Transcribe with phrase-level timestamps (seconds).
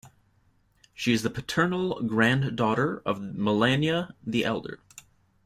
[0.95, 4.79] She is the paternal granddaughter of Melania the Elder.